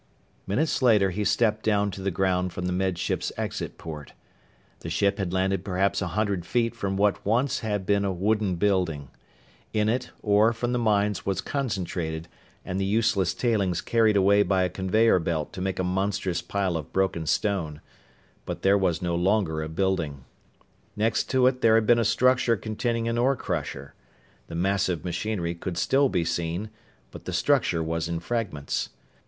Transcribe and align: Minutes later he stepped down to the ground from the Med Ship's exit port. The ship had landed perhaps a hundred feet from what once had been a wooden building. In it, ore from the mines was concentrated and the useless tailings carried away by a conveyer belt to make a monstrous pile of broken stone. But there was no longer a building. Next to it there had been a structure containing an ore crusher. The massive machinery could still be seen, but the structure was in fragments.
Minutes 0.47 0.81
later 0.81 1.11
he 1.11 1.23
stepped 1.23 1.61
down 1.61 1.91
to 1.91 2.01
the 2.01 2.09
ground 2.09 2.53
from 2.53 2.65
the 2.65 2.73
Med 2.73 2.97
Ship's 2.97 3.31
exit 3.37 3.77
port. 3.77 4.13
The 4.79 4.89
ship 4.89 5.19
had 5.19 5.31
landed 5.31 5.63
perhaps 5.63 6.01
a 6.01 6.07
hundred 6.07 6.43
feet 6.43 6.73
from 6.75 6.97
what 6.97 7.23
once 7.23 7.59
had 7.59 7.85
been 7.85 8.03
a 8.03 8.11
wooden 8.11 8.55
building. 8.55 9.09
In 9.73 9.87
it, 9.89 10.09
ore 10.23 10.53
from 10.53 10.73
the 10.73 10.79
mines 10.79 11.23
was 11.23 11.39
concentrated 11.39 12.27
and 12.65 12.79
the 12.79 12.85
useless 12.85 13.35
tailings 13.35 13.79
carried 13.79 14.17
away 14.17 14.41
by 14.41 14.63
a 14.63 14.69
conveyer 14.71 15.19
belt 15.19 15.53
to 15.53 15.61
make 15.61 15.77
a 15.77 15.83
monstrous 15.83 16.41
pile 16.41 16.77
of 16.77 16.91
broken 16.91 17.27
stone. 17.27 17.79
But 18.47 18.63
there 18.63 18.79
was 18.79 19.03
no 19.03 19.13
longer 19.15 19.61
a 19.61 19.69
building. 19.69 20.25
Next 20.95 21.29
to 21.29 21.45
it 21.45 21.61
there 21.61 21.75
had 21.75 21.85
been 21.85 21.99
a 21.99 22.03
structure 22.05 22.57
containing 22.57 23.07
an 23.07 23.19
ore 23.19 23.35
crusher. 23.35 23.93
The 24.47 24.55
massive 24.55 25.05
machinery 25.05 25.53
could 25.53 25.77
still 25.77 26.09
be 26.09 26.25
seen, 26.25 26.71
but 27.11 27.25
the 27.25 27.33
structure 27.33 27.83
was 27.83 28.07
in 28.07 28.19
fragments. 28.19 28.89